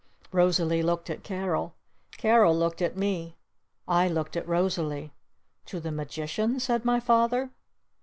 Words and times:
Rosalee 0.31 0.81
looked 0.81 1.11
at 1.11 1.21
Carol. 1.21 1.75
Carol 2.17 2.57
looked 2.57 2.81
at 2.81 2.97
me. 2.97 3.37
I 3.87 4.07
looked 4.07 4.35
at 4.35 4.47
Rosalee. 4.47 5.11
"To 5.67 5.79
the 5.79 5.91
Magician?" 5.91 6.59
said 6.59 6.83
my 6.83 6.99
Father. 6.99 7.51